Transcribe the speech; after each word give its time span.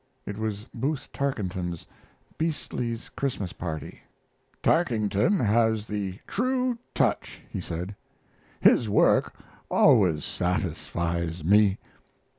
(It 0.25 0.39
was 0.39 0.65
Booth 0.73 1.09
Tarkington's 1.13 1.85
'Beasley's 2.39 3.09
Christmas 3.09 3.53
Party'.) 3.53 3.99
"Tarkington 4.63 5.37
has 5.45 5.85
the 5.85 6.17
true 6.25 6.79
touch," 6.95 7.39
he 7.51 7.61
said; 7.61 7.95
"his 8.61 8.89
work 8.89 9.35
always 9.69 10.25
satisfies 10.25 11.43
me." 11.43 11.77